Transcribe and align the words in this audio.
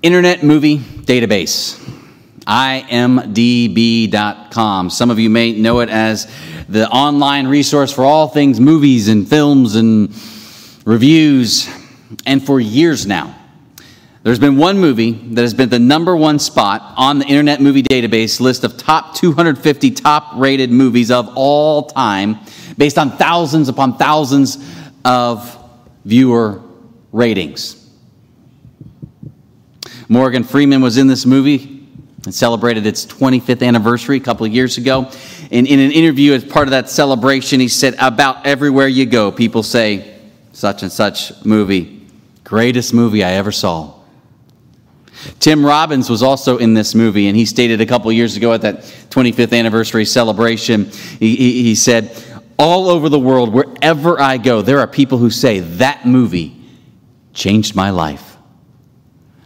Internet 0.00 0.44
Movie 0.44 0.78
Database, 0.78 1.76
imdb.com. 2.46 3.70
Some 4.90 5.10
of 5.10 5.18
you 5.18 5.28
may 5.28 5.50
know 5.52 5.80
it 5.80 5.88
as 5.88 6.32
the 6.68 6.88
online 6.88 7.48
resource 7.48 7.92
for 7.92 8.04
all 8.04 8.28
things 8.28 8.60
movies 8.60 9.08
and 9.08 9.26
films 9.28 9.74
and 9.74 10.14
reviews. 10.84 11.68
And 12.26 12.46
for 12.46 12.60
years 12.60 13.08
now, 13.08 13.34
there's 14.22 14.38
been 14.38 14.56
one 14.56 14.78
movie 14.78 15.10
that 15.10 15.42
has 15.42 15.52
been 15.52 15.68
the 15.68 15.80
number 15.80 16.14
one 16.14 16.38
spot 16.38 16.94
on 16.96 17.18
the 17.18 17.24
Internet 17.26 17.60
Movie 17.60 17.82
Database 17.82 18.38
list 18.38 18.62
of 18.62 18.76
top 18.76 19.16
250 19.16 19.90
top 19.90 20.36
rated 20.36 20.70
movies 20.70 21.10
of 21.10 21.28
all 21.34 21.82
time, 21.82 22.38
based 22.76 22.98
on 22.98 23.10
thousands 23.16 23.68
upon 23.68 23.96
thousands 23.98 24.58
of 25.04 25.58
viewer 26.04 26.62
ratings. 27.10 27.77
Morgan 30.08 30.42
Freeman 30.42 30.80
was 30.80 30.96
in 30.96 31.06
this 31.06 31.26
movie 31.26 31.86
and 32.24 32.34
celebrated 32.34 32.86
its 32.86 33.04
25th 33.06 33.66
anniversary 33.66 34.16
a 34.16 34.20
couple 34.20 34.46
of 34.46 34.52
years 34.52 34.78
ago. 34.78 35.10
And 35.50 35.66
in 35.66 35.78
an 35.78 35.92
interview 35.92 36.32
as 36.32 36.44
part 36.44 36.66
of 36.66 36.70
that 36.70 36.88
celebration, 36.88 37.60
he 37.60 37.68
said, 37.68 37.94
About 37.98 38.46
everywhere 38.46 38.88
you 38.88 39.06
go, 39.06 39.30
people 39.30 39.62
say, 39.62 40.18
such 40.52 40.82
and 40.82 40.90
such 40.90 41.44
movie, 41.44 42.06
greatest 42.42 42.92
movie 42.92 43.22
I 43.22 43.32
ever 43.32 43.52
saw. 43.52 43.94
Tim 45.40 45.64
Robbins 45.64 46.08
was 46.08 46.22
also 46.22 46.58
in 46.58 46.74
this 46.74 46.94
movie, 46.94 47.28
and 47.28 47.36
he 47.36 47.44
stated 47.44 47.80
a 47.80 47.86
couple 47.86 48.10
years 48.12 48.36
ago 48.36 48.52
at 48.52 48.62
that 48.62 48.80
25th 49.10 49.56
anniversary 49.56 50.04
celebration, 50.04 50.84
he, 51.18 51.36
he, 51.36 51.62
he 51.62 51.74
said, 51.74 52.16
All 52.58 52.88
over 52.88 53.08
the 53.08 53.18
world, 53.18 53.52
wherever 53.52 54.20
I 54.20 54.38
go, 54.38 54.62
there 54.62 54.80
are 54.80 54.86
people 54.86 55.18
who 55.18 55.30
say, 55.30 55.60
That 55.60 56.06
movie 56.06 56.60
changed 57.34 57.74
my 57.74 57.90
life. 57.90 58.27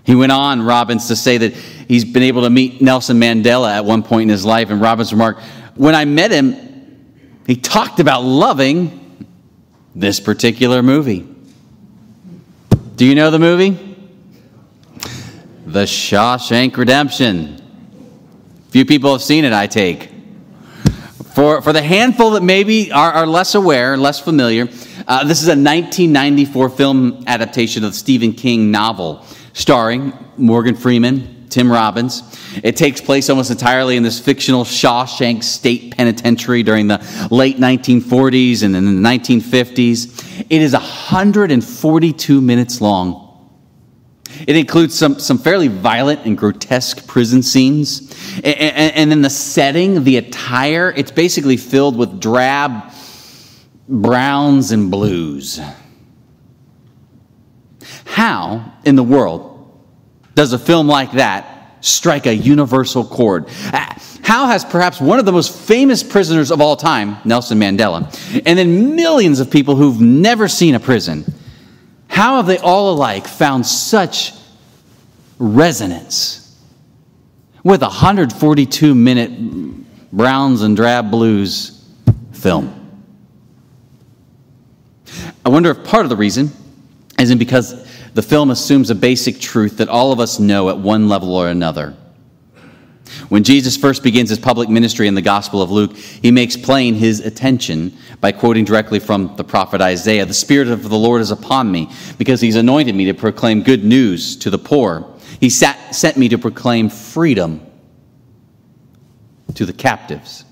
He 0.04 0.14
went 0.14 0.32
on, 0.32 0.62
Robbins, 0.62 1.08
to 1.08 1.16
say 1.16 1.38
that 1.38 1.54
he's 1.54 2.04
been 2.04 2.24
able 2.24 2.42
to 2.42 2.50
meet 2.50 2.80
Nelson 2.80 3.20
Mandela 3.20 3.70
at 3.70 3.84
one 3.84 4.02
point 4.02 4.22
in 4.22 4.28
his 4.30 4.44
life, 4.44 4.70
and 4.70 4.80
Robbins 4.80 5.12
remarked, 5.12 5.42
When 5.76 5.94
I 5.94 6.04
met 6.04 6.30
him, 6.32 6.56
he 7.46 7.56
talked 7.56 8.00
about 8.00 8.24
loving 8.24 8.98
this 9.94 10.18
particular 10.20 10.82
movie. 10.82 11.28
Do 12.96 13.06
you 13.06 13.14
know 13.14 13.30
the 13.30 13.38
movie? 13.38 13.96
The 15.66 15.84
Shawshank 15.84 16.76
Redemption. 16.76 17.58
Few 18.70 18.84
people 18.84 19.12
have 19.12 19.22
seen 19.22 19.44
it, 19.44 19.52
I 19.52 19.66
take. 19.66 20.10
For, 21.34 21.62
for 21.62 21.72
the 21.72 21.82
handful 21.82 22.32
that 22.32 22.42
maybe 22.42 22.92
are, 22.92 23.12
are 23.12 23.26
less 23.26 23.54
aware, 23.54 23.96
less 23.96 24.20
familiar, 24.20 24.68
uh, 25.06 25.24
this 25.24 25.40
is 25.40 25.48
a 25.48 25.52
1994 25.52 26.68
film 26.70 27.24
adaptation 27.26 27.84
of 27.84 27.92
the 27.92 27.96
Stephen 27.96 28.32
King 28.32 28.70
novel 28.70 29.24
starring 29.52 30.12
Morgan 30.36 30.74
Freeman, 30.74 31.48
Tim 31.48 31.70
Robbins. 31.70 32.22
It 32.62 32.76
takes 32.76 33.00
place 33.00 33.28
almost 33.28 33.50
entirely 33.50 33.96
in 33.96 34.02
this 34.02 34.18
fictional 34.18 34.64
Shawshank 34.64 35.44
State 35.44 35.94
Penitentiary 35.96 36.62
during 36.62 36.88
the 36.88 36.98
late 37.30 37.58
1940s 37.58 38.62
and 38.62 38.74
in 38.74 39.02
the 39.02 39.08
1950s. 39.08 40.46
It 40.48 40.62
is 40.62 40.72
142 40.72 42.40
minutes 42.40 42.80
long. 42.80 43.28
It 44.46 44.56
includes 44.56 44.98
some, 44.98 45.18
some 45.18 45.36
fairly 45.36 45.68
violent 45.68 46.24
and 46.24 46.38
grotesque 46.38 47.06
prison 47.06 47.42
scenes. 47.42 48.10
And, 48.36 48.46
and, 48.46 48.96
and 48.96 49.12
in 49.12 49.22
the 49.22 49.30
setting, 49.30 50.04
the 50.04 50.16
attire, 50.16 50.90
it's 50.96 51.10
basically 51.10 51.58
filled 51.58 51.96
with 51.96 52.18
drab 52.18 52.92
browns 53.88 54.72
and 54.72 54.90
blues. 54.90 55.60
How 58.12 58.74
in 58.84 58.94
the 58.94 59.02
world 59.02 59.72
does 60.34 60.52
a 60.52 60.58
film 60.58 60.86
like 60.86 61.12
that 61.12 61.78
strike 61.80 62.26
a 62.26 62.34
universal 62.34 63.06
chord? 63.06 63.46
Uh, 63.72 63.94
how 64.22 64.48
has 64.48 64.66
perhaps 64.66 65.00
one 65.00 65.18
of 65.18 65.24
the 65.24 65.32
most 65.32 65.50
famous 65.66 66.02
prisoners 66.02 66.50
of 66.50 66.60
all 66.60 66.76
time, 66.76 67.16
Nelson 67.24 67.58
Mandela, 67.58 68.02
and 68.44 68.58
then 68.58 68.94
millions 68.96 69.40
of 69.40 69.50
people 69.50 69.76
who've 69.76 69.98
never 69.98 70.46
seen 70.46 70.74
a 70.74 70.78
prison, 70.80 71.24
how 72.06 72.36
have 72.36 72.46
they 72.46 72.58
all 72.58 72.92
alike 72.92 73.26
found 73.26 73.64
such 73.64 74.34
resonance 75.38 76.54
with 77.64 77.80
a 77.80 77.86
142 77.86 78.94
minute 78.94 80.12
browns 80.12 80.60
and 80.60 80.76
drab 80.76 81.10
blues 81.10 81.82
film? 82.32 82.78
I 85.46 85.48
wonder 85.48 85.70
if 85.70 85.82
part 85.82 86.04
of 86.04 86.10
the 86.10 86.16
reason 86.16 86.50
isn't 87.18 87.38
because 87.38 87.81
the 88.14 88.22
film 88.22 88.50
assumes 88.50 88.90
a 88.90 88.94
basic 88.94 89.40
truth 89.40 89.78
that 89.78 89.88
all 89.88 90.12
of 90.12 90.20
us 90.20 90.38
know 90.38 90.68
at 90.68 90.78
one 90.78 91.08
level 91.08 91.34
or 91.34 91.48
another. 91.48 91.96
When 93.28 93.44
Jesus 93.44 93.76
first 93.76 94.02
begins 94.02 94.30
his 94.30 94.38
public 94.38 94.68
ministry 94.68 95.06
in 95.06 95.14
the 95.14 95.22
Gospel 95.22 95.62
of 95.62 95.70
Luke, 95.70 95.96
he 95.96 96.30
makes 96.30 96.56
plain 96.56 96.94
his 96.94 97.20
attention 97.20 97.96
by 98.20 98.32
quoting 98.32 98.64
directly 98.64 98.98
from 98.98 99.34
the 99.36 99.44
prophet 99.44 99.80
Isaiah 99.80 100.26
The 100.26 100.34
Spirit 100.34 100.68
of 100.68 100.88
the 100.88 100.98
Lord 100.98 101.20
is 101.20 101.30
upon 101.30 101.70
me, 101.70 101.90
because 102.18 102.40
he's 102.40 102.56
anointed 102.56 102.94
me 102.94 103.06
to 103.06 103.14
proclaim 103.14 103.62
good 103.62 103.84
news 103.84 104.36
to 104.36 104.50
the 104.50 104.58
poor. 104.58 105.12
He 105.40 105.50
sat, 105.50 105.94
sent 105.94 106.16
me 106.16 106.28
to 106.30 106.38
proclaim 106.38 106.88
freedom 106.88 107.66
to 109.54 109.66
the 109.66 109.72
captives. 109.72 110.44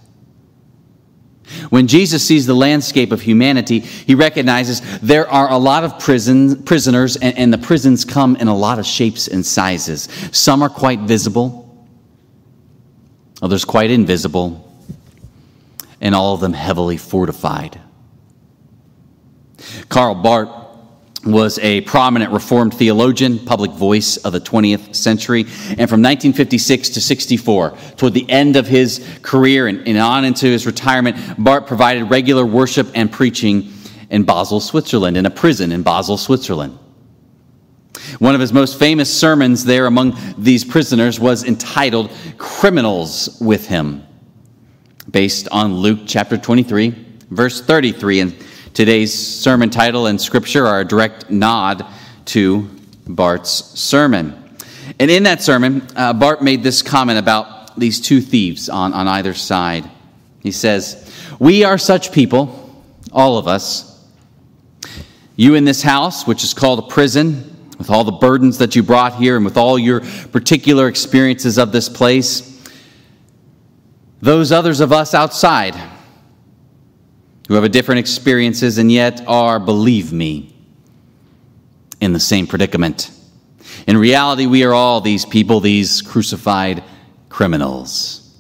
When 1.70 1.86
Jesus 1.86 2.26
sees 2.26 2.46
the 2.46 2.54
landscape 2.54 3.12
of 3.12 3.20
humanity, 3.20 3.80
he 3.80 4.14
recognizes 4.14 4.80
there 5.00 5.28
are 5.28 5.50
a 5.50 5.58
lot 5.58 5.84
of 5.84 5.98
prison, 5.98 6.62
prisoners, 6.62 7.16
and, 7.16 7.36
and 7.36 7.52
the 7.52 7.58
prisons 7.58 8.04
come 8.04 8.36
in 8.36 8.48
a 8.48 8.56
lot 8.56 8.78
of 8.78 8.86
shapes 8.86 9.28
and 9.28 9.44
sizes. 9.44 10.08
Some 10.32 10.62
are 10.62 10.68
quite 10.68 11.00
visible, 11.00 11.86
others 13.42 13.64
quite 13.64 13.90
invisible, 13.90 14.66
and 16.00 16.14
all 16.14 16.34
of 16.34 16.40
them 16.40 16.52
heavily 16.52 16.96
fortified. 16.96 17.80
Karl 19.88 20.14
Barth 20.14 20.59
was 21.24 21.58
a 21.58 21.82
prominent 21.82 22.32
Reformed 22.32 22.74
theologian, 22.74 23.38
public 23.38 23.72
voice 23.72 24.16
of 24.18 24.32
the 24.32 24.40
20th 24.40 24.94
century. 24.94 25.42
And 25.42 25.88
from 25.88 26.02
1956 26.02 26.90
to 26.90 27.00
64, 27.00 27.76
toward 27.96 28.14
the 28.14 28.28
end 28.30 28.56
of 28.56 28.66
his 28.66 29.06
career 29.22 29.66
and, 29.66 29.86
and 29.86 29.98
on 29.98 30.24
into 30.24 30.46
his 30.46 30.66
retirement, 30.66 31.16
Barth 31.38 31.66
provided 31.66 32.04
regular 32.04 32.46
worship 32.46 32.88
and 32.94 33.12
preaching 33.12 33.72
in 34.08 34.24
Basel, 34.24 34.60
Switzerland, 34.60 35.16
in 35.16 35.26
a 35.26 35.30
prison 35.30 35.72
in 35.72 35.82
Basel, 35.82 36.16
Switzerland. 36.16 36.78
One 38.18 38.34
of 38.34 38.40
his 38.40 38.52
most 38.52 38.78
famous 38.78 39.12
sermons 39.12 39.64
there 39.64 39.86
among 39.86 40.16
these 40.38 40.64
prisoners 40.64 41.20
was 41.20 41.44
entitled 41.44 42.10
Criminals 42.38 43.38
with 43.40 43.66
Him, 43.66 44.06
based 45.10 45.48
on 45.52 45.74
Luke 45.74 46.00
chapter 46.06 46.36
23, 46.36 46.94
verse 47.30 47.60
33. 47.60 48.20
And 48.20 48.32
today's 48.74 49.12
sermon 49.12 49.70
title 49.70 50.06
and 50.06 50.20
scripture 50.20 50.66
are 50.66 50.80
a 50.80 50.84
direct 50.84 51.30
nod 51.30 51.84
to 52.26 52.68
Barth's 53.06 53.78
sermon. 53.78 54.36
And 54.98 55.10
in 55.10 55.24
that 55.24 55.42
sermon, 55.42 55.86
uh, 55.96 56.12
Barth 56.12 56.42
made 56.42 56.62
this 56.62 56.82
comment 56.82 57.18
about 57.18 57.78
these 57.78 58.00
two 58.00 58.20
thieves 58.20 58.68
on, 58.68 58.92
on 58.92 59.08
either 59.08 59.34
side. 59.34 59.90
He 60.40 60.52
says, 60.52 61.12
We 61.38 61.64
are 61.64 61.78
such 61.78 62.12
people, 62.12 62.84
all 63.12 63.38
of 63.38 63.48
us. 63.48 63.86
You 65.36 65.54
in 65.54 65.64
this 65.64 65.82
house, 65.82 66.26
which 66.26 66.44
is 66.44 66.54
called 66.54 66.78
a 66.78 66.82
prison, 66.82 67.56
with 67.78 67.88
all 67.88 68.04
the 68.04 68.12
burdens 68.12 68.58
that 68.58 68.76
you 68.76 68.82
brought 68.82 69.14
here 69.14 69.36
and 69.36 69.44
with 69.44 69.56
all 69.56 69.78
your 69.78 70.00
particular 70.32 70.86
experiences 70.86 71.58
of 71.58 71.72
this 71.72 71.88
place. 71.88 72.46
Those 74.20 74.52
others 74.52 74.80
of 74.80 74.92
us 74.92 75.14
outside 75.14 75.74
who 77.50 77.56
have 77.56 77.64
a 77.64 77.68
different 77.68 77.98
experiences 77.98 78.78
and 78.78 78.92
yet 78.92 79.24
are, 79.26 79.58
believe 79.58 80.12
me, 80.12 80.54
in 82.00 82.12
the 82.12 82.20
same 82.20 82.46
predicament. 82.46 83.10
In 83.88 83.96
reality, 83.96 84.46
we 84.46 84.62
are 84.62 84.72
all 84.72 85.00
these 85.00 85.26
people, 85.26 85.58
these 85.58 86.00
crucified 86.00 86.84
criminals. 87.28 88.38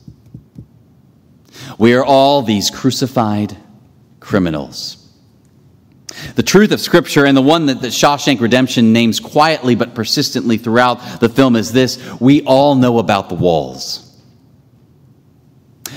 We 1.76 1.92
are 1.94 2.04
all 2.04 2.42
these 2.42 2.70
crucified 2.70 3.56
criminals. 4.20 5.12
The 6.36 6.44
truth 6.44 6.70
of 6.70 6.80
Scripture, 6.80 7.24
and 7.24 7.36
the 7.36 7.42
one 7.42 7.66
that 7.66 7.82
the 7.82 7.88
Shawshank 7.88 8.40
Redemption 8.40 8.92
names 8.92 9.18
quietly 9.18 9.74
but 9.74 9.92
persistently 9.92 10.56
throughout 10.56 11.18
the 11.18 11.28
film, 11.28 11.56
is 11.56 11.72
this 11.72 11.98
we 12.20 12.42
all 12.42 12.76
know 12.76 13.00
about 13.00 13.28
the 13.28 13.34
walls. 13.34 14.09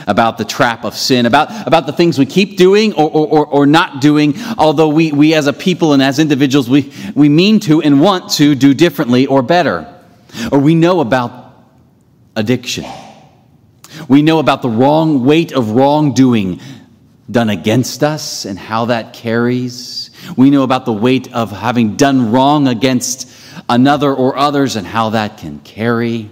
About 0.07 0.37
the 0.37 0.45
trap 0.45 0.83
of 0.83 0.95
sin, 0.95 1.25
about, 1.25 1.67
about 1.67 1.85
the 1.85 1.93
things 1.93 2.19
we 2.19 2.25
keep 2.25 2.57
doing 2.57 2.93
or, 2.93 3.09
or, 3.09 3.45
or 3.45 3.65
not 3.65 4.01
doing, 4.01 4.35
although 4.57 4.89
we, 4.89 5.11
we 5.11 5.33
as 5.33 5.47
a 5.47 5.53
people 5.53 5.93
and 5.93 6.01
as 6.01 6.19
individuals, 6.19 6.69
we, 6.69 6.91
we 7.15 7.29
mean 7.29 7.59
to 7.61 7.81
and 7.81 8.01
want 8.01 8.31
to 8.31 8.55
do 8.55 8.73
differently 8.73 9.25
or 9.25 9.41
better. 9.41 10.01
Or 10.51 10.59
we 10.59 10.75
know 10.75 10.99
about 10.99 11.53
addiction. 12.35 12.85
We 14.07 14.21
know 14.21 14.39
about 14.39 14.61
the 14.61 14.69
wrong 14.69 15.23
weight 15.25 15.53
of 15.53 15.71
wrongdoing 15.71 16.59
done 17.29 17.49
against 17.49 18.03
us 18.03 18.45
and 18.45 18.59
how 18.59 18.85
that 18.85 19.13
carries. 19.13 20.09
We 20.35 20.49
know 20.49 20.63
about 20.63 20.85
the 20.85 20.93
weight 20.93 21.33
of 21.33 21.51
having 21.51 21.95
done 21.95 22.31
wrong 22.31 22.67
against 22.67 23.29
another 23.69 24.13
or 24.13 24.37
others, 24.37 24.75
and 24.75 24.85
how 24.85 25.11
that 25.11 25.37
can 25.37 25.59
carry. 25.59 26.29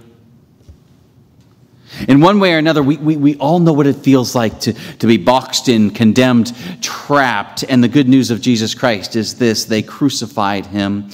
In 2.08 2.20
one 2.20 2.40
way 2.40 2.54
or 2.54 2.58
another, 2.58 2.82
we, 2.82 2.96
we, 2.96 3.16
we 3.16 3.36
all 3.36 3.58
know 3.58 3.72
what 3.72 3.86
it 3.86 3.96
feels 3.96 4.34
like 4.34 4.60
to, 4.60 4.72
to 4.72 5.06
be 5.06 5.18
boxed 5.18 5.68
in, 5.68 5.90
condemned, 5.90 6.52
trapped. 6.80 7.64
And 7.68 7.84
the 7.84 7.88
good 7.88 8.08
news 8.08 8.30
of 8.30 8.40
Jesus 8.40 8.74
Christ 8.74 9.14
is 9.16 9.34
this 9.36 9.64
they 9.64 9.82
crucified 9.82 10.66
him 10.66 11.10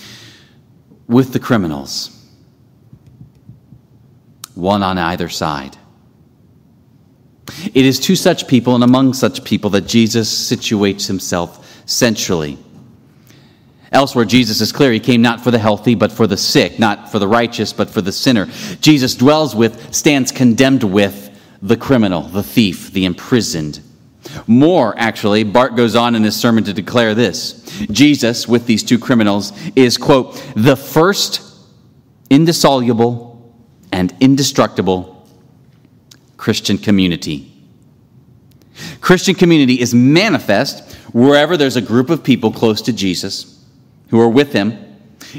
with 1.07 1.33
the 1.33 1.41
criminals, 1.41 2.15
one 4.55 4.83
on 4.83 4.99
either 4.99 5.29
side. 5.29 5.77
It 7.75 7.85
is 7.85 7.99
to 8.01 8.15
such 8.15 8.47
people 8.47 8.75
and 8.75 8.85
among 8.85 9.15
such 9.15 9.43
people 9.43 9.71
that 9.71 9.87
Jesus 9.87 10.31
situates 10.51 11.07
himself 11.07 11.83
centrally. 11.87 12.59
Elsewhere, 13.91 14.27
Jesus 14.27 14.61
is 14.61 14.71
clear. 14.71 14.93
He 14.93 15.01
came 15.01 15.23
not 15.23 15.43
for 15.43 15.51
the 15.51 15.59
healthy, 15.59 15.95
but 15.95 16.13
for 16.13 16.27
the 16.27 16.37
sick, 16.37 16.79
not 16.79 17.11
for 17.11 17.19
the 17.19 17.29
righteous, 17.29 17.73
but 17.73 17.89
for 17.89 18.03
the 18.03 18.13
sinner. 18.13 18.47
Jesus 18.81 19.15
dwells 19.15 19.55
with, 19.55 19.95
stands 19.95 20.31
condemned 20.31 20.85
with 20.85 21.25
the 21.63 21.77
criminal, 21.77 22.23
the 22.23 22.43
thief, 22.43 22.93
the 22.93 23.07
imprisoned. 23.07 23.81
More, 24.47 24.95
actually, 24.99 25.43
Barth 25.43 25.75
goes 25.75 25.97
on 25.97 26.15
in 26.15 26.23
his 26.23 26.37
sermon 26.37 26.65
to 26.65 26.75
declare 26.75 27.15
this 27.15 27.65
Jesus, 27.91 28.47
with 28.47 28.67
these 28.67 28.83
two 28.83 28.99
criminals, 28.99 29.53
is, 29.75 29.97
quote, 29.97 30.35
the 30.55 30.77
first 30.77 31.43
indissoluble 32.29 33.55
and 33.91 34.15
indestructible 34.21 35.27
Christian 36.37 36.77
community. 36.77 37.55
Christian 39.01 39.35
community 39.35 39.81
is 39.81 39.95
manifest 39.95 40.95
wherever 41.15 41.57
there's 41.57 41.77
a 41.77 41.81
group 41.81 42.11
of 42.11 42.23
people 42.23 42.53
close 42.53 42.83
to 42.83 42.93
Jesus 42.93 43.58
who 44.09 44.21
are 44.21 44.29
with 44.29 44.53
him 44.53 44.73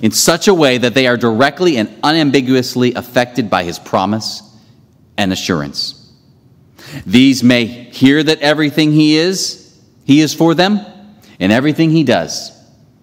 in 0.01 0.11
such 0.11 0.47
a 0.47 0.53
way 0.53 0.77
that 0.77 0.93
they 0.93 1.07
are 1.07 1.17
directly 1.17 1.77
and 1.77 1.89
unambiguously 2.03 2.93
affected 2.93 3.49
by 3.49 3.63
his 3.63 3.79
promise 3.79 4.41
and 5.17 5.33
assurance. 5.33 6.11
These 7.05 7.43
may 7.43 7.65
hear 7.65 8.23
that 8.23 8.39
everything 8.39 8.91
he 8.91 9.15
is, 9.17 9.77
he 10.05 10.21
is 10.21 10.33
for 10.33 10.55
them, 10.55 10.79
and 11.39 11.51
everything 11.51 11.91
he 11.91 12.03
does, 12.03 12.51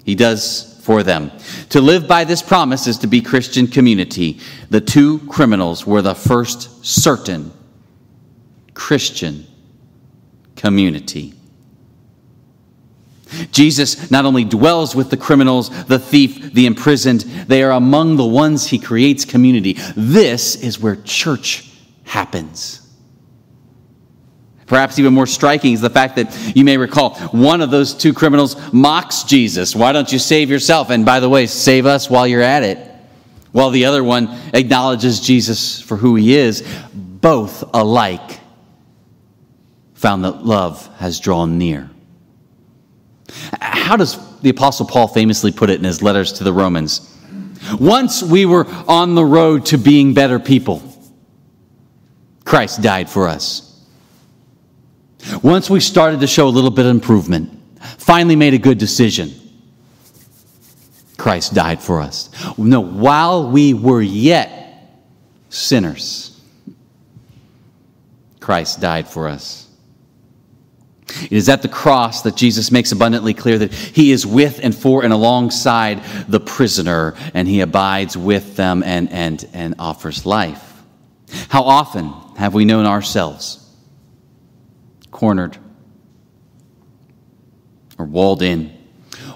he 0.04 0.14
does 0.14 0.80
for 0.82 1.02
them. 1.02 1.32
To 1.70 1.80
live 1.80 2.06
by 2.06 2.24
this 2.24 2.42
promise 2.42 2.86
is 2.86 2.98
to 2.98 3.06
be 3.06 3.20
Christian 3.20 3.66
community. 3.66 4.38
The 4.70 4.80
two 4.80 5.18
criminals 5.26 5.86
were 5.86 6.02
the 6.02 6.14
first 6.14 6.84
certain 6.84 7.52
Christian 8.74 9.46
community. 10.54 11.35
Jesus 13.50 14.10
not 14.10 14.24
only 14.24 14.44
dwells 14.44 14.94
with 14.94 15.10
the 15.10 15.16
criminals, 15.16 15.70
the 15.86 15.98
thief, 15.98 16.52
the 16.52 16.66
imprisoned, 16.66 17.22
they 17.48 17.62
are 17.62 17.72
among 17.72 18.16
the 18.16 18.26
ones 18.26 18.66
he 18.66 18.78
creates 18.78 19.24
community. 19.24 19.74
This 19.96 20.56
is 20.56 20.78
where 20.78 20.96
church 20.96 21.70
happens. 22.04 22.82
Perhaps 24.66 24.98
even 24.98 25.14
more 25.14 25.26
striking 25.26 25.72
is 25.72 25.80
the 25.80 25.90
fact 25.90 26.16
that 26.16 26.56
you 26.56 26.64
may 26.64 26.76
recall 26.76 27.14
one 27.30 27.60
of 27.60 27.70
those 27.70 27.94
two 27.94 28.12
criminals 28.12 28.56
mocks 28.72 29.22
Jesus. 29.22 29.76
Why 29.76 29.92
don't 29.92 30.10
you 30.12 30.18
save 30.18 30.50
yourself? 30.50 30.90
And 30.90 31.04
by 31.04 31.20
the 31.20 31.28
way, 31.28 31.46
save 31.46 31.86
us 31.86 32.10
while 32.10 32.26
you're 32.26 32.42
at 32.42 32.64
it. 32.64 32.78
While 33.52 33.70
the 33.70 33.86
other 33.86 34.02
one 34.02 34.28
acknowledges 34.52 35.20
Jesus 35.20 35.80
for 35.80 35.96
who 35.96 36.16
he 36.16 36.36
is. 36.36 36.66
Both 36.92 37.64
alike 37.74 38.40
found 39.94 40.24
that 40.24 40.44
love 40.44 40.86
has 40.98 41.20
drawn 41.20 41.58
near. 41.58 41.90
How 43.60 43.96
does 43.96 44.18
the 44.40 44.50
Apostle 44.50 44.86
Paul 44.86 45.08
famously 45.08 45.52
put 45.52 45.70
it 45.70 45.78
in 45.78 45.84
his 45.84 46.02
letters 46.02 46.32
to 46.34 46.44
the 46.44 46.52
Romans? 46.52 47.12
Once 47.80 48.22
we 48.22 48.46
were 48.46 48.66
on 48.86 49.14
the 49.14 49.24
road 49.24 49.66
to 49.66 49.78
being 49.78 50.14
better 50.14 50.38
people, 50.38 50.82
Christ 52.44 52.82
died 52.82 53.10
for 53.10 53.28
us. 53.28 53.62
Once 55.42 55.68
we 55.68 55.80
started 55.80 56.20
to 56.20 56.26
show 56.26 56.46
a 56.46 56.50
little 56.50 56.70
bit 56.70 56.86
of 56.86 56.92
improvement, 56.92 57.50
finally 57.98 58.36
made 58.36 58.54
a 58.54 58.58
good 58.58 58.78
decision, 58.78 59.32
Christ 61.16 61.54
died 61.54 61.80
for 61.82 62.00
us. 62.00 62.30
No, 62.56 62.80
while 62.80 63.50
we 63.50 63.74
were 63.74 64.02
yet 64.02 64.92
sinners, 65.48 66.40
Christ 68.38 68.80
died 68.80 69.08
for 69.08 69.26
us. 69.26 69.65
It 71.22 71.32
is 71.32 71.48
at 71.48 71.62
the 71.62 71.68
cross 71.68 72.22
that 72.22 72.36
Jesus 72.36 72.70
makes 72.70 72.92
abundantly 72.92 73.34
clear 73.34 73.58
that 73.58 73.72
he 73.72 74.12
is 74.12 74.26
with 74.26 74.60
and 74.62 74.74
for 74.74 75.04
and 75.04 75.12
alongside 75.12 76.02
the 76.28 76.40
prisoner, 76.40 77.14
and 77.34 77.48
he 77.48 77.60
abides 77.60 78.16
with 78.16 78.56
them 78.56 78.82
and, 78.82 79.10
and, 79.10 79.48
and 79.52 79.74
offers 79.78 80.26
life. 80.26 80.82
How 81.48 81.62
often 81.62 82.12
have 82.36 82.54
we 82.54 82.64
known 82.64 82.86
ourselves 82.86 83.62
cornered 85.10 85.56
or 87.98 88.04
walled 88.04 88.42
in, 88.42 88.76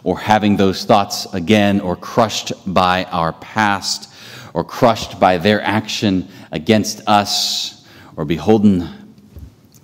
or 0.04 0.18
having 0.18 0.56
those 0.56 0.84
thoughts 0.84 1.26
again, 1.32 1.80
or 1.80 1.96
crushed 1.96 2.52
by 2.66 3.04
our 3.04 3.32
past, 3.32 4.12
or 4.52 4.64
crushed 4.64 5.18
by 5.18 5.38
their 5.38 5.62
action 5.62 6.28
against 6.52 7.00
us, 7.06 7.86
or 8.16 8.24
beholden 8.24 8.99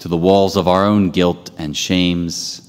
to 0.06 0.10
the 0.10 0.16
walls 0.16 0.56
of 0.56 0.68
our 0.68 0.84
own 0.84 1.10
guilt 1.10 1.50
and 1.58 1.76
shames. 1.76 2.62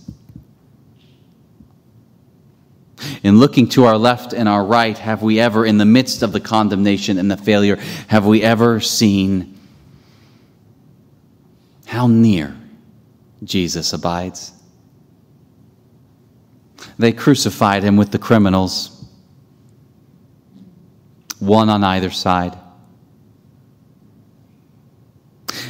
In 3.21 3.37
looking 3.37 3.69
to 3.69 3.85
our 3.85 3.95
left 3.95 4.33
and 4.33 4.49
our 4.49 4.65
right, 4.65 4.97
have 4.97 5.21
we 5.21 5.39
ever, 5.39 5.63
in 5.63 5.77
the 5.77 5.85
midst 5.85 6.23
of 6.23 6.31
the 6.31 6.39
condemnation 6.39 7.19
and 7.19 7.29
the 7.29 7.37
failure, 7.37 7.75
have 8.07 8.25
we 8.25 8.41
ever 8.41 8.79
seen 8.79 9.55
how 11.85 12.07
near 12.07 12.57
Jesus 13.43 13.93
abides? 13.93 14.51
They 16.97 17.11
crucified 17.11 17.83
him 17.83 17.97
with 17.97 18.11
the 18.11 18.17
criminals, 18.17 19.05
one 21.37 21.69
on 21.69 21.83
either 21.83 22.09
side. 22.09 22.57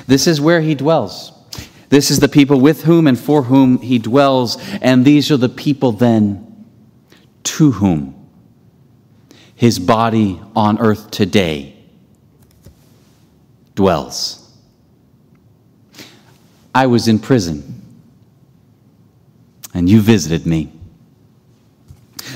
This 0.08 0.28
is 0.28 0.40
where 0.40 0.62
he 0.62 0.74
dwells. 0.74 1.34
This 1.90 2.12
is 2.12 2.20
the 2.20 2.28
people 2.28 2.60
with 2.60 2.84
whom 2.84 3.08
and 3.08 3.18
for 3.18 3.44
whom 3.44 3.80
he 3.80 3.98
dwells, 3.98 4.58
and 4.82 5.06
these 5.06 5.32
are 5.32 5.38
the 5.38 5.50
people 5.50 5.92
then 5.92 6.66
to 7.44 7.72
whom 7.72 8.14
his 9.56 9.80
body 9.80 10.40
on 10.56 10.80
earth 10.80 11.10
today 11.12 11.76
dwells. 13.74 14.44
I 16.76 16.88
was 16.88 17.08
in 17.08 17.20
prison, 17.20 17.82
and 19.74 19.90
you 19.90 20.02
visited 20.02 20.46
me. 20.46 20.72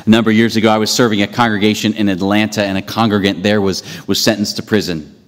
A 0.05 0.10
number 0.10 0.31
of 0.31 0.36
years 0.36 0.55
ago, 0.55 0.70
I 0.70 0.77
was 0.77 0.89
serving 0.89 1.22
a 1.22 1.27
congregation 1.27 1.93
in 1.93 2.10
Atlanta, 2.10 2.63
and 2.63 2.77
a 2.77 2.81
congregant 2.81 3.43
there 3.43 3.62
was, 3.62 3.84
was 4.08 4.20
sentenced 4.20 4.55
to 4.55 4.63
prison. 4.63 5.21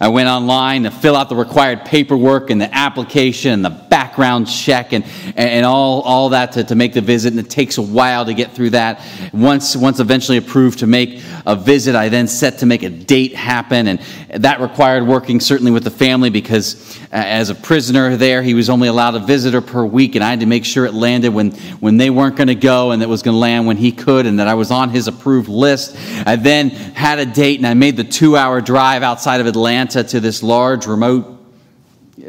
I 0.00 0.08
went 0.08 0.28
online 0.28 0.82
to 0.82 0.90
fill 0.90 1.16
out 1.16 1.28
the 1.28 1.36
required 1.36 1.84
paperwork 1.84 2.50
and 2.50 2.60
the 2.60 2.72
application 2.74 3.52
and 3.52 3.64
the 3.64 3.70
background 3.70 4.48
check 4.48 4.92
and, 4.92 5.04
and 5.36 5.64
all, 5.64 6.02
all 6.02 6.30
that 6.30 6.52
to, 6.52 6.64
to 6.64 6.74
make 6.74 6.92
the 6.92 7.00
visit. 7.00 7.32
And 7.32 7.40
it 7.40 7.48
takes 7.48 7.78
a 7.78 7.82
while 7.82 8.26
to 8.26 8.34
get 8.34 8.52
through 8.52 8.70
that. 8.70 9.02
Once, 9.32 9.74
once 9.74 9.98
eventually 10.00 10.36
approved 10.36 10.80
to 10.80 10.86
make 10.86 11.22
a 11.46 11.56
visit, 11.56 11.94
I 11.94 12.10
then 12.10 12.28
set 12.28 12.58
to 12.58 12.66
make 12.66 12.82
a 12.82 12.90
date 12.90 13.34
happen. 13.34 13.88
And 13.88 14.00
that 14.34 14.60
required 14.60 15.06
working 15.06 15.40
certainly 15.40 15.72
with 15.72 15.84
the 15.84 15.90
family 15.90 16.28
because 16.28 16.98
uh, 17.04 17.14
as 17.14 17.48
a 17.48 17.54
prisoner 17.54 18.16
there, 18.16 18.42
he 18.42 18.52
was 18.52 18.68
only 18.68 18.88
allowed 18.88 19.14
a 19.14 19.20
visitor 19.20 19.62
per 19.62 19.84
week. 19.84 20.14
And 20.14 20.22
I 20.22 20.30
had 20.30 20.40
to 20.40 20.46
make 20.46 20.64
sure 20.64 20.84
it 20.84 20.94
landed 20.94 21.30
when, 21.30 21.52
when 21.80 21.96
they 21.96 22.10
weren't 22.10 22.36
going 22.36 22.48
to 22.48 22.54
go 22.54 22.90
and 22.90 23.02
it 23.02 23.08
was 23.08 23.22
going 23.22 23.34
to 23.34 23.38
land 23.38 23.66
when 23.66 23.78
he 23.78 23.92
could 23.92 24.26
and 24.26 24.40
that 24.40 24.48
I 24.48 24.54
was 24.54 24.70
on 24.70 24.90
his 24.90 25.08
approved 25.08 25.48
list. 25.48 25.96
I 26.26 26.36
then 26.36 26.70
had 26.70 27.18
a 27.18 27.26
date 27.26 27.58
and 27.58 27.66
I 27.66 27.74
made 27.74 27.96
the 27.96 28.04
two 28.04 28.36
hour 28.36 28.60
drive 28.60 29.02
outside 29.02 29.40
of 29.40 29.46
Atlanta 29.46 29.85
Atlanta 29.86 30.08
to 30.10 30.20
this 30.20 30.42
large 30.42 30.86
remote 30.86 31.38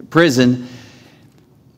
prison. 0.09 0.67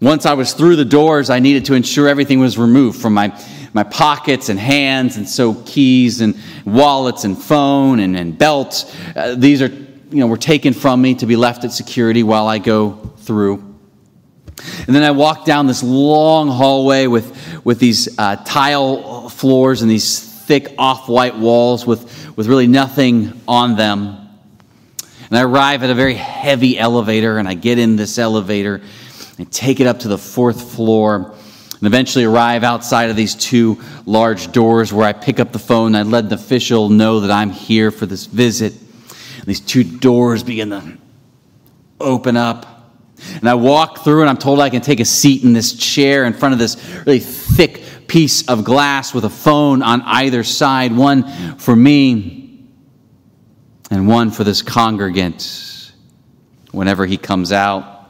Once 0.01 0.25
I 0.25 0.33
was 0.33 0.53
through 0.53 0.75
the 0.75 0.85
doors, 0.85 1.29
I 1.29 1.39
needed 1.39 1.65
to 1.65 1.73
ensure 1.73 2.07
everything 2.07 2.39
was 2.39 2.57
removed 2.57 3.01
from 3.01 3.13
my, 3.13 3.37
my 3.73 3.83
pockets 3.83 4.49
and 4.49 4.59
hands, 4.59 5.15
and 5.15 5.27
so 5.27 5.53
keys 5.65 6.19
and 6.21 6.37
wallets 6.65 7.23
and 7.23 7.37
phone 7.37 7.99
and, 7.99 8.17
and 8.17 8.37
belt. 8.37 8.93
Uh, 9.15 9.35
these 9.35 9.61
are, 9.61 9.67
you 9.67 10.19
know, 10.19 10.27
were 10.27 10.37
taken 10.37 10.73
from 10.73 11.01
me 11.01 11.15
to 11.15 11.25
be 11.25 11.35
left 11.35 11.63
at 11.63 11.71
security 11.71 12.23
while 12.23 12.47
I 12.47 12.57
go 12.57 12.93
through. 13.19 13.63
And 14.85 14.95
then 14.95 15.03
I 15.03 15.11
walked 15.11 15.45
down 15.45 15.67
this 15.67 15.81
long 15.83 16.49
hallway 16.49 17.07
with, 17.07 17.63
with 17.63 17.79
these 17.79 18.19
uh, 18.19 18.35
tile 18.37 19.29
floors 19.29 19.81
and 19.81 19.89
these 19.89 20.19
thick 20.19 20.73
off 20.77 21.07
white 21.07 21.37
walls 21.37 21.85
with, 21.85 22.35
with 22.35 22.47
really 22.47 22.67
nothing 22.67 23.39
on 23.47 23.77
them. 23.77 24.28
And 25.29 25.37
I 25.37 25.43
arrive 25.43 25.83
at 25.83 25.91
a 25.91 25.95
very 25.95 26.15
heavy 26.15 26.77
elevator, 26.77 27.37
and 27.37 27.47
I 27.47 27.53
get 27.53 27.77
in 27.77 27.95
this 27.95 28.17
elevator 28.17 28.81
and 29.37 29.51
take 29.51 29.79
it 29.79 29.85
up 29.85 29.99
to 29.99 30.07
the 30.07 30.17
fourth 30.17 30.73
floor. 30.73 31.15
and 31.15 31.87
eventually 31.87 32.25
arrive 32.25 32.63
outside 32.63 33.09
of 33.09 33.15
these 33.15 33.35
two 33.35 33.79
large 34.05 34.51
doors 34.51 34.91
where 34.91 35.07
I 35.07 35.13
pick 35.13 35.39
up 35.39 35.51
the 35.51 35.59
phone. 35.59 35.95
And 35.95 35.97
I 35.97 36.01
let 36.03 36.29
the 36.29 36.35
official 36.35 36.89
know 36.89 37.21
that 37.21 37.31
I'm 37.31 37.51
here 37.51 37.91
for 37.91 38.05
this 38.05 38.25
visit. 38.25 38.73
And 38.73 39.45
these 39.45 39.61
two 39.61 39.83
doors 39.83 40.43
begin 40.43 40.71
to 40.71 40.97
open 42.01 42.35
up. 42.35 42.65
And 43.35 43.47
I 43.47 43.53
walk 43.53 43.99
through, 44.03 44.21
and 44.21 44.29
I'm 44.29 44.37
told 44.37 44.59
I 44.59 44.69
can 44.69 44.81
take 44.81 44.99
a 44.99 45.05
seat 45.05 45.43
in 45.43 45.53
this 45.53 45.73
chair 45.73 46.25
in 46.25 46.33
front 46.33 46.53
of 46.53 46.59
this 46.59 46.83
really 47.05 47.19
thick 47.19 47.83
piece 48.07 48.47
of 48.47 48.63
glass 48.63 49.13
with 49.13 49.25
a 49.25 49.29
phone 49.29 49.83
on 49.83 50.01
either 50.01 50.43
side 50.43 50.91
one 50.91 51.57
for 51.57 51.75
me 51.75 52.38
and 53.89 54.07
one 54.07 54.31
for 54.31 54.43
this 54.43 54.61
congregant 54.61 55.91
whenever 56.71 57.05
he 57.05 57.17
comes 57.17 57.51
out. 57.51 58.07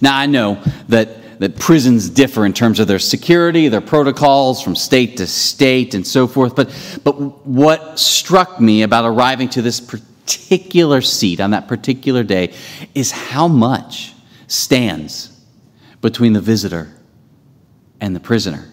Now, 0.00 0.16
I 0.16 0.26
know 0.26 0.62
that 0.88 1.24
that 1.38 1.58
prisons 1.58 2.08
differ 2.10 2.46
in 2.46 2.52
terms 2.52 2.80
of 2.80 2.88
their 2.88 2.98
security, 2.98 3.68
their 3.68 3.80
protocols 3.80 4.62
from 4.62 4.76
state 4.76 5.16
to 5.18 5.26
state, 5.26 5.94
and 5.94 6.06
so 6.06 6.26
forth. 6.26 6.54
But, 6.54 6.70
but 7.02 7.46
what 7.46 7.98
struck 7.98 8.60
me 8.60 8.82
about 8.82 9.04
arriving 9.04 9.48
to 9.50 9.62
this 9.62 9.80
particular 9.80 11.00
seat 11.00 11.40
on 11.40 11.50
that 11.50 11.68
particular 11.68 12.22
day 12.22 12.54
is 12.94 13.10
how 13.10 13.48
much 13.48 14.14
stands 14.46 15.30
between 16.00 16.32
the 16.32 16.40
visitor 16.40 16.90
and 18.00 18.14
the 18.14 18.20
prisoner. 18.20 18.68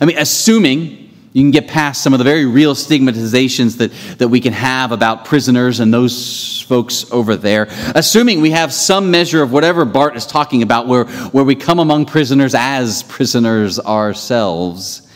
I 0.00 0.04
mean, 0.04 0.18
assuming 0.18 1.03
you 1.34 1.42
can 1.42 1.50
get 1.50 1.66
past 1.66 2.00
some 2.00 2.14
of 2.14 2.18
the 2.18 2.24
very 2.24 2.46
real 2.46 2.76
stigmatizations 2.76 3.78
that, 3.78 3.90
that 4.18 4.28
we 4.28 4.38
can 4.38 4.52
have 4.52 4.92
about 4.92 5.24
prisoners 5.24 5.80
and 5.80 5.92
those 5.92 6.60
folks 6.60 7.10
over 7.10 7.34
there, 7.34 7.66
assuming 7.96 8.40
we 8.40 8.52
have 8.52 8.72
some 8.72 9.10
measure 9.10 9.42
of 9.42 9.50
whatever 9.50 9.84
Barth 9.84 10.14
is 10.14 10.26
talking 10.26 10.62
about, 10.62 10.86
where, 10.86 11.06
where 11.06 11.42
we 11.42 11.56
come 11.56 11.80
among 11.80 12.06
prisoners 12.06 12.54
as 12.54 13.02
prisoners 13.02 13.80
ourselves. 13.80 15.10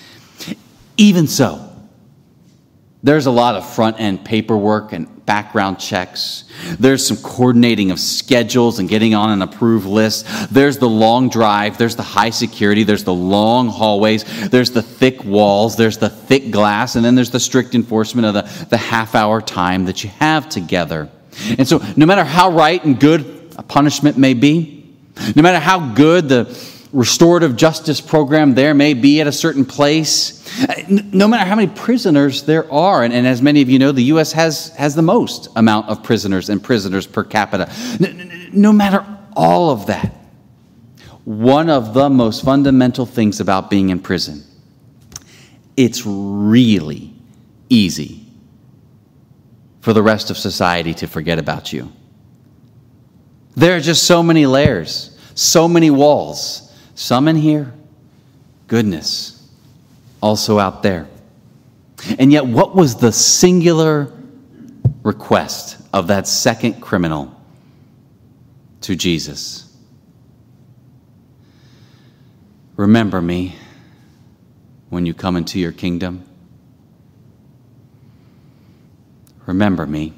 Even 0.97 1.29
so, 1.29 1.68
there's 3.03 3.27
a 3.27 3.31
lot 3.31 3.55
of 3.55 3.69
front 3.69 4.01
end 4.01 4.25
paperwork 4.25 4.93
and 4.93 5.25
background 5.25 5.79
checks. 5.79 6.45
There's 6.81 7.07
some 7.07 7.19
coordinating 7.19 7.91
of 7.91 8.01
schedules 8.01 8.79
and 8.79 8.89
getting 8.89 9.15
on 9.15 9.31
an 9.31 9.43
approved 9.43 9.87
list. 9.87 10.27
There's 10.51 10.79
the 10.79 10.89
long 10.89 11.29
drive. 11.29 11.79
There's 11.79 11.97
the 11.97 12.03
high 12.03 12.31
security. 12.31 12.83
There's 12.83 13.05
the 13.05 13.15
long 13.15 13.69
hallways. 13.69 14.25
There's 14.49 14.71
the 14.73 14.83
thick 14.83 15.23
walls. 15.25 15.77
There's 15.77 15.99
the 15.99 16.09
thick 16.09 16.51
glass. 16.51 16.97
And 16.97 17.05
then 17.05 17.15
there's 17.15 17.31
the 17.31 17.41
strict 17.41 17.75
enforcement 17.75 18.27
of 18.27 18.35
the, 18.35 18.67
the 18.67 18.79
half 18.79 19.15
hour 19.15 19.41
time 19.41 19.85
that 19.85 20.03
you 20.03 20.11
have 20.19 20.49
together. 20.49 21.09
And 21.57 21.69
so, 21.69 21.81
no 21.97 22.05
matter 22.05 22.25
how 22.25 22.51
right 22.51 22.83
and 22.85 22.99
good 22.99 23.53
a 23.57 23.63
punishment 23.63 24.19
may 24.19 24.35
be, 24.35 24.93
no 25.37 25.43
matter 25.43 25.61
how 25.61 25.95
good 25.95 26.29
the 26.29 26.45
restorative 26.93 27.57
justice 27.57 28.01
program 28.01 28.55
there 28.55 28.75
may 28.75 28.95
be 28.95 29.21
at 29.21 29.27
a 29.27 29.33
certain 29.33 29.65
place. 29.65 30.35
No 30.89 31.29
matter 31.29 31.49
how 31.49 31.55
many 31.55 31.69
prisoners 31.69 32.45
there 32.45 32.71
are, 32.73 33.05
and, 33.05 33.13
and, 33.13 33.27
as 33.27 33.43
many 33.43 33.63
of 33.63 33.69
you 33.69 33.79
know, 33.79 33.93
the 33.93 34.05
U.S. 34.05 34.33
has, 34.33 34.75
has 34.77 34.95
the 34.95 35.03
most 35.03 35.49
amount 35.57 35.89
of 35.89 36.03
prisoners 36.03 36.49
and 36.49 36.63
prisoners 36.63 37.07
per 37.07 37.25
capita. 37.25 37.71
No, 38.01 38.11
no 38.53 38.73
matter 38.73 39.05
all 39.37 39.71
of 39.71 39.87
that, 39.87 40.15
one 41.25 41.69
of 41.69 41.93
the 41.93 42.09
most 42.09 42.45
fundamental 42.45 43.05
things 43.05 43.41
about 43.41 43.69
being 43.69 43.91
in 43.91 44.01
prison, 44.01 44.43
it's 45.77 46.03
really 46.07 47.13
easy 47.69 48.25
for 49.81 49.93
the 49.93 50.03
rest 50.03 50.31
of 50.31 50.39
society 50.39 50.95
to 50.95 51.07
forget 51.07 51.39
about 51.39 51.73
you. 51.73 51.93
There 53.57 53.77
are 53.77 53.81
just 53.81 54.05
so 54.05 54.23
many 54.23 54.47
layers, 54.47 55.19
so 55.35 55.69
many 55.69 55.91
walls 55.91 56.68
some 56.99 57.29
in 57.29 57.37
here, 57.37 57.73
goodness, 58.67 59.49
also 60.21 60.59
out 60.59 60.83
there. 60.83 61.07
And 62.19 62.33
yet, 62.33 62.45
what 62.45 62.75
was 62.75 62.97
the 62.97 63.13
singular 63.13 64.13
request 65.05 65.81
of 65.93 66.09
that 66.09 66.27
second 66.27 66.81
criminal 66.81 67.41
to 68.81 68.97
Jesus? 68.97 69.73
Remember 72.77 73.23
me 73.23 73.55
when 74.89 75.07
you 75.07 75.15
come 75.15 75.37
into 75.37 75.61
your 75.61 75.73
kingdom. 75.73 76.25
Remember 79.47 79.87
me. 79.87 80.15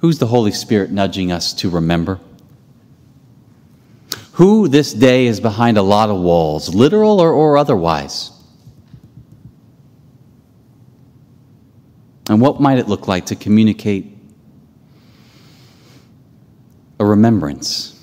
Who's 0.00 0.18
the 0.18 0.26
Holy 0.26 0.52
Spirit 0.52 0.90
nudging 0.90 1.32
us 1.32 1.54
to 1.54 1.70
remember? 1.70 2.20
Who 4.38 4.68
this 4.68 4.92
day 4.92 5.26
is 5.26 5.40
behind 5.40 5.78
a 5.78 5.82
lot 5.82 6.10
of 6.10 6.20
walls, 6.20 6.72
literal 6.72 7.18
or, 7.18 7.32
or 7.32 7.58
otherwise? 7.58 8.30
And 12.30 12.40
what 12.40 12.60
might 12.60 12.78
it 12.78 12.86
look 12.86 13.08
like 13.08 13.26
to 13.26 13.34
communicate 13.34 14.16
a 17.00 17.04
remembrance? 17.04 18.00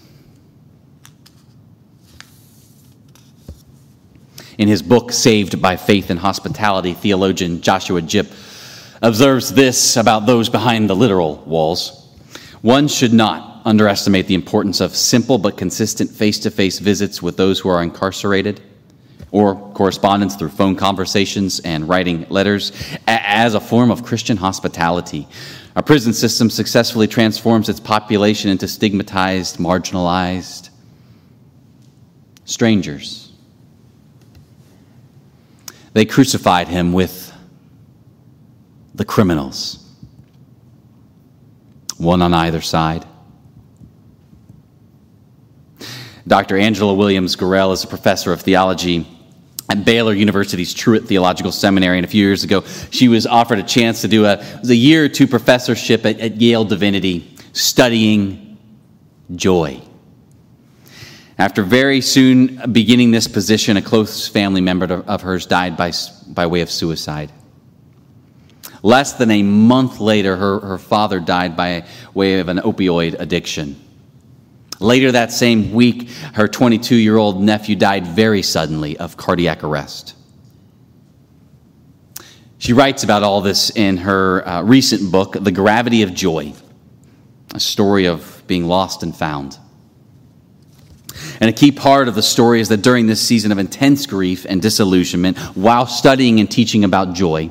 In 4.58 4.68
his 4.68 4.82
book, 4.82 5.14
Saved 5.14 5.62
by 5.62 5.78
Faith 5.78 6.10
and 6.10 6.20
Hospitality, 6.20 6.94
theologian 6.94 7.62
Joshua 7.62 8.02
Jipp 8.02 8.28
observes 9.02 9.54
this 9.54 9.96
about 9.96 10.26
those 10.26 10.50
behind 10.50 10.90
the 10.90 10.98
literal 10.98 11.38
walls. 11.46 12.14
One 12.62 12.90
should 12.90 13.14
not 13.14 13.55
underestimate 13.66 14.28
the 14.28 14.36
importance 14.36 14.80
of 14.80 14.96
simple 14.96 15.38
but 15.40 15.58
consistent 15.58 16.10
face 16.12 16.40
to 16.40 16.52
face 16.52 16.80
visits 16.80 17.22
with 17.22 17.36
those 17.36 17.60
who 17.60 17.70
are 17.70 17.82
incarcerated 17.82 18.62
or 19.32 19.56
correspondence 19.72 20.36
through 20.36 20.50
phone 20.50 20.76
conversations 20.76 21.60
and 21.62 21.90
writing 21.90 22.26
letters 22.30 22.72
as 23.08 23.56
a 23.56 23.60
form 23.60 23.92
of 23.92 24.04
Christian 24.04 24.38
hospitality. 24.38 25.28
Our 25.76 25.82
prison 25.82 26.14
system 26.14 26.50
successfully 26.50 27.08
transforms 27.08 27.68
its 27.68 27.80
population 27.80 28.50
into 28.50 28.68
stigmatized, 28.68 29.58
marginalized 29.58 30.70
strangers. 32.46 33.34
They 35.94 36.06
crucified 36.06 36.68
him 36.68 36.94
with 36.94 37.34
the 38.94 39.06
criminals, 39.06 39.84
one 41.98 42.22
on 42.22 42.34
either 42.34 42.62
side. 42.62 43.06
Dr. 46.28 46.58
Angela 46.58 46.94
Williams 46.94 47.36
Gorrell 47.36 47.72
is 47.74 47.84
a 47.84 47.88
professor 47.88 48.34
of 48.34 48.42
theology 48.42 49.08
at 49.70 49.86
Baylor 49.86 50.14
University's 50.14 50.74
Truett 50.74 51.06
Theological 51.06 51.52
Seminary. 51.52 51.98
And 51.98 52.06
a 52.06 52.10
few 52.10 52.26
years 52.26 52.44
ago, 52.44 52.64
she 52.90 53.08
was 53.08 53.28
offered 53.28 53.60
a 53.60 53.64
chance 53.64 54.02
to 54.02 54.08
do 54.08 54.26
a, 54.26 54.44
a 54.68 54.74
year 54.74 55.06
or 55.06 55.10
two 55.10 55.28
professorship 55.28 56.06
at, 56.06 56.20
at 56.20 56.42
Yale 56.42 56.66
Divinity, 56.66 57.36
studying 57.54 58.58
joy. 59.36 59.82
After 61.38 61.64
very 61.64 62.02
soon 62.02 62.72
beginning 62.72 63.12
this 63.12 63.28
position, 63.28 63.78
a 63.78 63.82
close 63.82 64.28
family 64.28 64.62
member 64.62 64.86
of 64.86 65.22
hers 65.22 65.46
died 65.46 65.78
by, 65.78 65.92
by 66.28 66.48
way 66.48 66.62
of 66.62 66.72
suicide. 66.72 67.32
Less 68.82 69.14
than 69.14 69.32
a 69.32 69.44
month 69.44 70.00
later, 70.00 70.38
her, 70.38 70.60
her 70.60 70.78
father 70.78 71.20
died 71.20 71.58
by 71.58 71.86
way 72.14 72.40
of 72.40 72.48
an 72.50 72.58
opioid 72.60 73.20
addiction. 73.20 73.76
Later 74.80 75.12
that 75.14 75.32
same 75.32 75.72
week, 75.72 76.10
her 76.34 76.48
22 76.48 76.96
year 76.96 77.18
old 77.18 77.42
nephew 77.42 77.76
died 77.76 78.08
very 78.08 78.42
suddenly 78.42 78.98
of 78.98 79.18
cardiac 79.18 79.64
arrest. 79.64 80.16
She 82.58 82.74
writes 82.74 83.04
about 83.04 83.24
all 83.24 83.42
this 83.42 83.70
in 83.70 83.98
her 83.98 84.48
uh, 84.48 84.62
recent 84.64 85.12
book, 85.12 85.34
The 85.34 85.52
Gravity 85.52 86.02
of 86.02 86.14
Joy, 86.14 86.54
a 87.54 87.60
story 87.60 88.08
of 88.08 88.44
being 88.48 88.66
lost 88.66 89.04
and 89.04 89.16
found. 89.16 89.60
And 91.40 91.50
a 91.50 91.54
key 91.54 91.72
part 91.72 92.08
of 92.08 92.16
the 92.16 92.24
story 92.24 92.62
is 92.62 92.70
that 92.70 92.82
during 92.82 93.08
this 93.08 93.22
season 93.22 93.52
of 93.52 93.58
intense 93.58 94.06
grief 94.06 94.46
and 94.48 94.62
disillusionment, 94.62 95.38
while 95.56 95.86
studying 95.86 96.40
and 96.40 96.50
teaching 96.50 96.84
about 96.84 97.14
joy, 97.14 97.50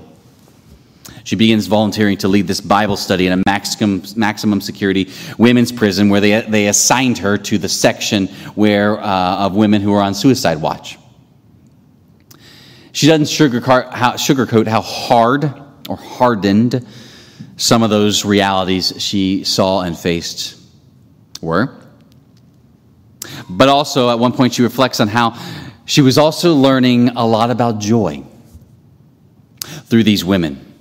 she 1.25 1.37
begins 1.37 1.67
volunteering 1.67 2.19
to 2.19 2.29
lead 2.29 2.47
this 2.47 2.61
Bible 2.61 2.99
study 2.99 3.27
in 3.27 3.33
a 3.33 3.43
maximum, 3.47 4.03
maximum 4.15 4.61
security 4.61 5.11
women's 5.39 5.73
prison 5.73 6.11
where 6.11 6.21
they, 6.21 6.43
they 6.43 6.69
assigned 6.69 7.19
her 7.19 7.39
to 7.39 7.57
the 7.57 7.69
section 7.69 8.27
where, 8.55 9.01
uh, 9.01 9.47
of 9.47 9.57
women 9.57 9.81
who 9.81 9.93
are 9.95 10.03
on 10.03 10.15
suicide 10.15 10.61
watch. 10.61 10.99
She 12.93 13.07
doesn't 13.07 13.25
sugarcoat 13.25 13.93
how, 13.93 14.13
sugarcoat 14.13 14.67
how 14.67 14.83
hard 14.83 15.51
or 15.89 15.97
hardened 15.97 16.87
some 17.57 17.83
of 17.83 17.89
those 17.89 18.25
realities 18.27 18.93
she 18.99 19.45
saw 19.45 19.81
and 19.81 19.99
faced 19.99 20.61
were. 21.41 21.81
But 23.49 23.71
also, 23.71 24.11
at 24.11 24.19
one 24.19 24.33
point, 24.33 24.53
she 24.53 24.63
reflects 24.63 25.01
on 25.01 25.09
how 25.09 25.39
she 25.87 26.03
was 26.03 26.19
also 26.19 26.55
learning 26.55 27.09
a 27.11 27.27
lot 27.27 27.51
about 27.51 27.79
joy 27.79 28.25
through 29.87 30.05
these 30.05 30.23
women 30.25 30.74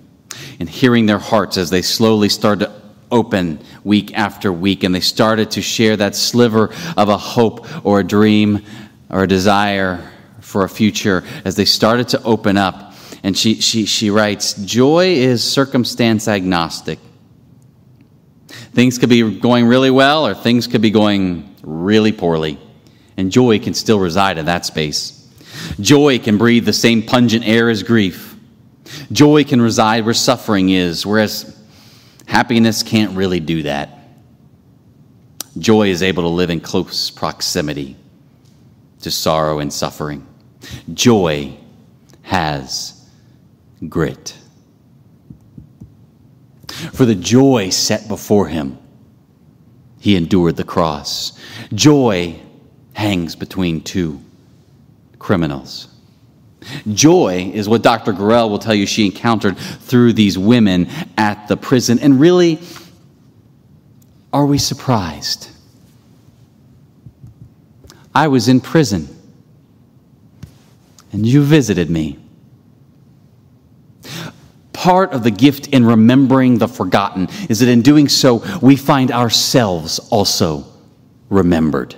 and 0.64 0.70
hearing 0.70 1.08
their 1.08 1.20
hearts 1.20 1.58
as 1.58 1.70
they 1.70 1.82
slowly 1.82 2.30
start 2.30 2.60
to 2.60 2.72
open 3.12 3.60
week 3.84 4.18
after 4.18 4.50
week, 4.50 4.86
and 4.86 4.96
they 4.96 5.02
started 5.02 5.52
to 5.52 5.62
share 5.62 5.98
that 5.98 6.16
sliver 6.16 6.74
of 6.96 7.10
a 7.10 7.18
hope 7.18 7.86
or 7.86 8.00
a 8.00 8.04
dream 8.06 8.64
or 9.10 9.24
a 9.24 9.28
desire 9.28 10.10
for 10.40 10.64
a 10.64 10.70
future 10.70 11.22
as 11.44 11.58
they 11.58 11.66
started 11.66 12.08
to 12.08 12.24
open 12.24 12.56
up. 12.56 12.94
And 13.24 13.38
she, 13.38 13.56
she, 13.56 13.86
she 13.86 14.10
writes 14.10 14.54
Joy 14.54 15.08
is 15.08 15.44
circumstance 15.44 16.30
agnostic. 16.30 16.98
Things 18.48 18.98
could 18.98 19.10
be 19.10 19.38
going 19.38 19.66
really 19.66 19.92
well, 19.92 20.26
or 20.26 20.34
things 20.34 20.68
could 20.68 20.82
be 20.82 20.92
going 20.92 21.58
really 21.62 22.14
poorly. 22.14 22.58
And 23.18 23.34
joy 23.34 23.60
can 23.60 23.74
still 23.74 24.00
reside 24.00 24.38
in 24.38 24.46
that 24.46 24.66
space. 24.66 25.30
Joy 25.82 26.20
can 26.20 26.38
breathe 26.38 26.64
the 26.64 26.72
same 26.72 27.04
pungent 27.04 27.46
air 27.46 27.70
as 27.70 27.84
grief. 27.84 28.33
Joy 29.12 29.44
can 29.44 29.62
reside 29.62 30.06
where 30.06 30.14
suffering 30.14 30.70
is, 30.70 31.06
whereas 31.06 31.60
happiness 32.26 32.84
can't 32.84 33.16
really 33.16 33.40
do 33.40 33.64
that. 33.64 34.00
Joy 35.58 35.90
is 35.90 36.02
able 36.02 36.24
to 36.24 36.30
live 36.30 36.50
in 36.50 36.60
close 36.60 37.10
proximity 37.10 37.96
to 39.02 39.12
sorrow 39.12 39.60
and 39.60 39.72
suffering. 39.72 40.26
Joy 40.94 41.58
has 42.24 43.08
grit. 43.88 44.36
For 46.94 47.06
the 47.06 47.16
joy 47.16 47.70
set 47.70 48.08
before 48.08 48.48
him, 48.48 48.78
he 50.00 50.16
endured 50.16 50.56
the 50.56 50.64
cross. 50.64 51.40
Joy 51.74 52.40
hangs 52.94 53.36
between 53.36 53.82
two 53.82 54.20
criminals. 55.20 55.93
Joy 56.92 57.52
is 57.54 57.68
what 57.70 57.82
Dr. 57.82 58.14
Gorrell 58.14 58.50
will 58.50 58.60
tell 58.60 58.74
you 58.74 58.86
she 58.86 59.06
encountered 59.06 59.58
through 59.58 60.14
these 60.14 60.38
women 60.38 60.88
at 61.18 61.48
the 61.48 61.58
prison. 61.58 62.00
And 62.00 62.20
really, 62.20 62.60
are 64.32 64.46
we 64.46 64.58
surprised? 64.58 65.50
I 68.16 68.28
was 68.28 68.48
in 68.48 68.62
prison, 68.62 69.08
and 71.12 71.26
you 71.26 71.44
visited 71.44 71.90
me. 71.90 72.20
Part 74.72 75.14
of 75.14 75.24
the 75.24 75.32
gift 75.32 75.68
in 75.68 75.86
remembering 75.86 76.58
the 76.58 76.68
forgotten 76.68 77.30
is 77.50 77.60
that 77.60 77.70
in 77.70 77.82
doing 77.82 78.10
so, 78.10 78.44
we 78.62 78.76
find 78.76 79.12
ourselves 79.12 80.00
also 80.12 80.66
remembered. 81.30 81.96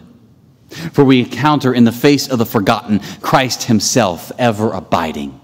For 0.93 1.03
we 1.03 1.19
encounter 1.19 1.73
in 1.73 1.83
the 1.83 1.91
face 1.91 2.27
of 2.27 2.39
the 2.39 2.45
forgotten 2.45 2.99
Christ 3.21 3.63
Himself 3.63 4.31
ever 4.37 4.71
abiding 4.71 5.39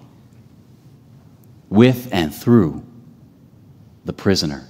with 1.70 2.10
and 2.12 2.34
through 2.34 2.86
the 4.06 4.14
prisoner. 4.14 4.68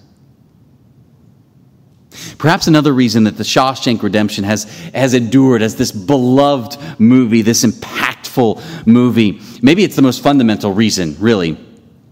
Perhaps 2.38 2.68
another 2.68 2.94
reason 2.94 3.24
that 3.24 3.38
the 3.38 3.44
Shawshank 3.44 4.04
Redemption 4.04 4.44
has, 4.44 4.66
has 4.94 5.14
endured 5.14 5.62
as 5.62 5.76
this 5.76 5.92
beloved 5.92 6.78
movie, 7.00 7.42
this 7.42 7.64
impactful 7.64 8.86
movie, 8.86 9.42
maybe 9.62 9.84
it's 9.84 9.96
the 9.96 10.02
most 10.02 10.22
fundamental 10.22 10.74
reason, 10.74 11.16
really 11.20 11.58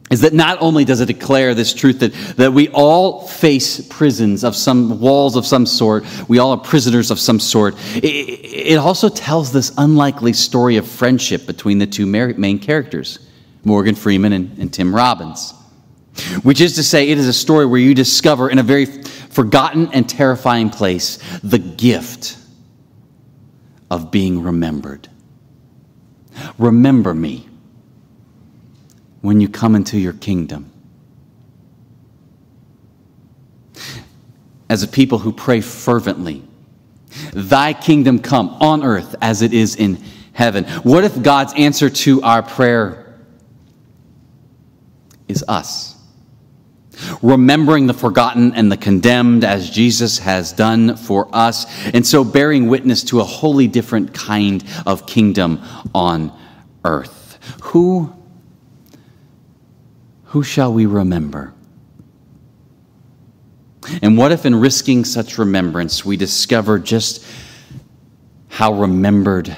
is 0.10 0.22
that 0.22 0.34
not 0.34 0.58
only 0.62 0.86
does 0.86 1.02
it 1.02 1.06
declare 1.06 1.54
this 1.54 1.74
truth 1.74 2.00
that, 2.00 2.14
that 2.38 2.52
we 2.52 2.70
all 2.70 3.28
face 3.28 3.86
prisons 3.88 4.44
of 4.44 4.56
some 4.56 5.00
walls 5.00 5.36
of 5.36 5.46
some 5.46 5.66
sort, 5.66 6.04
we 6.28 6.40
all 6.40 6.52
are 6.52 6.58
prisoners 6.58 7.12
of 7.12 7.20
some 7.20 7.40
sort, 7.40 7.76
it, 7.96 8.06
it 8.06 8.78
also 8.78 9.10
tells 9.10 9.52
this 9.52 9.72
unlikely 9.78 10.34
story 10.34 10.78
of 10.78 10.88
friendship 10.88 11.46
between 11.46 11.78
the 11.78 11.88
two 11.88 12.06
main 12.06 12.60
characters, 12.60 13.20
Morgan 13.64 13.96
Freeman 13.96 14.34
and, 14.34 14.58
and 14.58 14.74
Tim 14.74 14.94
Robbins. 14.94 15.54
Which 16.42 16.60
is 16.60 16.76
to 16.76 16.84
say, 16.84 17.10
it 17.10 17.18
is 17.18 17.28
a 17.28 17.34
story 17.34 17.66
where 17.66 17.80
you 17.80 17.94
discover 17.94 18.50
in 18.50 18.60
a 18.60 18.64
very 18.64 18.86
forgotten 18.86 19.90
and 19.94 20.10
terrifying 20.10 20.70
place 20.70 21.18
the 21.44 21.60
gift 21.60 22.38
of 23.92 24.12
being 24.12 24.44
remembered. 24.44 25.08
Remember 26.58 27.14
me 27.14 27.49
when 29.22 29.42
you 29.42 29.50
come 29.50 29.76
into 29.76 29.98
your 29.98 30.14
kingdom. 30.14 30.72
As 34.70 34.84
a 34.84 34.88
people 34.88 35.18
who 35.18 35.32
pray 35.32 35.62
fervently, 35.62 36.44
Thy 37.34 37.74
kingdom 37.74 38.20
come 38.20 38.50
on 38.50 38.84
earth 38.84 39.16
as 39.22 39.42
it 39.42 39.54
is 39.54 39.76
in 39.76 40.04
heaven. 40.34 40.66
What 40.84 41.04
if 41.04 41.22
God's 41.22 41.54
answer 41.56 41.90
to 41.90 42.22
our 42.22 42.44
prayer 42.44 43.20
is 45.28 45.44
us? 45.48 45.96
Remembering 47.22 47.88
the 47.88 47.94
forgotten 47.94 48.54
and 48.56 48.72
the 48.72 48.78
condemned 48.78 49.44
as 49.44 49.70
Jesus 49.70 50.20
has 50.20 50.52
done 50.52 50.98
for 50.98 51.30
us, 51.32 51.66
and 51.94 52.06
so 52.06 52.24
bearing 52.24 52.68
witness 52.68 53.04
to 53.06 53.22
a 53.22 53.24
wholly 53.24 53.68
different 53.68 54.14
kind 54.14 54.64
of 54.86 55.08
kingdom 55.08 55.62
on 55.96 56.38
earth. 56.84 57.40
Who 57.64 58.14
who 60.30 60.44
shall 60.44 60.72
we 60.72 60.86
remember? 60.86 61.54
And 64.04 64.16
what 64.16 64.32
if, 64.32 64.46
in 64.46 64.54
risking 64.54 65.04
such 65.04 65.40
remembrance, 65.40 66.06
we 66.06 66.18
discover 66.18 66.78
just 66.78 67.26
how 68.50 68.74
remembered 68.74 69.56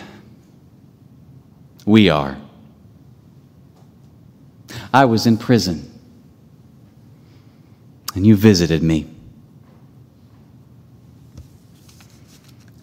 we 1.85 2.09
are? 2.09 2.37
I 4.93 5.05
was 5.05 5.27
in 5.27 5.37
prison, 5.37 5.91
and 8.15 8.25
you 8.25 8.37
visited 8.37 8.81
me. 8.81 9.07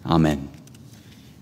Amen. 0.05 0.48